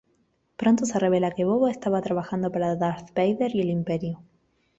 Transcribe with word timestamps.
Pronto 0.57 0.83
se 0.87 0.97
revela 0.97 1.29
que 1.29 1.45
Boba 1.45 1.69
estaba 1.69 2.01
trabajando 2.01 2.51
para 2.51 2.75
Darth 2.75 3.13
Vader 3.13 3.55
y 3.55 3.61
el 3.61 3.69
Imperio. 3.69 4.19